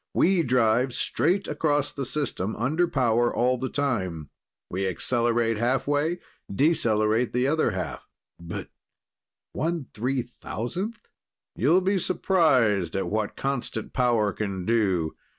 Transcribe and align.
"We 0.15 0.41
drive 0.41 0.95
straight 0.95 1.47
across 1.47 1.91
the 1.91 2.07
system, 2.07 2.55
under 2.55 2.87
power 2.87 3.31
all 3.31 3.59
the 3.59 3.69
time. 3.69 4.31
We 4.67 4.87
accelerate 4.87 5.59
half 5.59 5.85
way, 5.85 6.17
decelerate 6.51 7.33
the 7.33 7.45
other 7.45 7.69
half." 7.69 8.07
"But 8.39 8.69
1/3,000th!" 9.55 10.95
"You'll 11.55 11.81
be 11.81 11.99
surprised 11.99 12.95
at 12.95 13.11
what 13.11 13.35
constant 13.35 13.93
power 13.93 14.33
can 14.33 14.65
do. 14.65 15.13